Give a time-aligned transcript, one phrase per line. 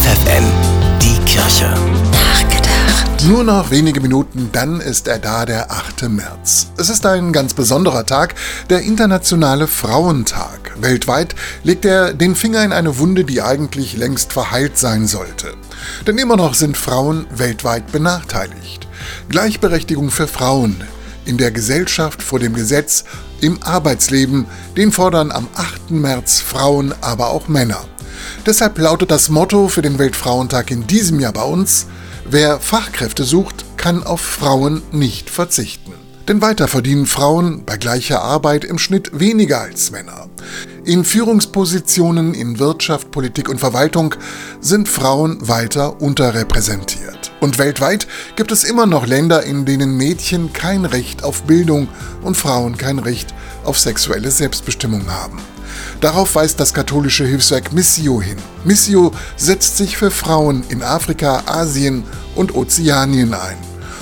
[0.00, 0.44] FFN,
[1.02, 1.74] die Kirche.
[2.10, 3.22] Nachgedacht.
[3.28, 6.08] Nur noch wenige Minuten, dann ist er da, der 8.
[6.08, 6.68] März.
[6.78, 8.34] Es ist ein ganz besonderer Tag,
[8.70, 10.72] der internationale Frauentag.
[10.80, 11.34] Weltweit
[11.64, 15.52] legt er den Finger in eine Wunde, die eigentlich längst verheilt sein sollte.
[16.06, 18.88] Denn immer noch sind Frauen weltweit benachteiligt.
[19.28, 20.82] Gleichberechtigung für Frauen,
[21.26, 23.04] in der Gesellschaft vor dem Gesetz,
[23.42, 24.46] im Arbeitsleben,
[24.78, 25.90] den fordern am 8.
[25.90, 27.84] März Frauen, aber auch Männer.
[28.46, 31.86] Deshalb lautet das Motto für den Weltfrauentag in diesem Jahr bei uns,
[32.24, 35.92] wer Fachkräfte sucht, kann auf Frauen nicht verzichten.
[36.28, 40.28] Denn weiter verdienen Frauen bei gleicher Arbeit im Schnitt weniger als Männer.
[40.84, 44.14] In Führungspositionen in Wirtschaft, Politik und Verwaltung
[44.60, 47.32] sind Frauen weiter unterrepräsentiert.
[47.40, 48.06] Und weltweit
[48.36, 51.88] gibt es immer noch Länder, in denen Mädchen kein Recht auf Bildung
[52.22, 55.38] und Frauen kein Recht auf sexuelle Selbstbestimmung haben.
[56.00, 58.38] Darauf weist das katholische Hilfswerk Missio hin.
[58.64, 63.58] Missio setzt sich für Frauen in Afrika, Asien und Ozeanien ein.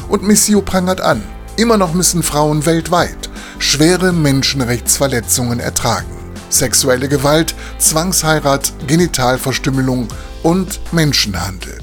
[0.09, 1.23] Und Missio prangert an,
[1.57, 6.07] immer noch müssen Frauen weltweit schwere Menschenrechtsverletzungen ertragen.
[6.51, 10.09] Sexuelle Gewalt, Zwangsheirat, Genitalverstümmelung
[10.43, 11.79] und Menschenhandel.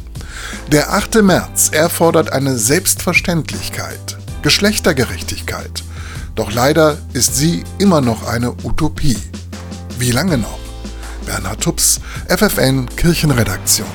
[0.72, 1.22] Der 8.
[1.22, 5.84] März erfordert eine Selbstverständlichkeit, Geschlechtergerechtigkeit.
[6.34, 9.18] Doch leider ist sie immer noch eine Utopie.
[9.98, 10.60] Wie lange noch?
[11.26, 13.88] Bernhard Tups, FFN Kirchenredaktion.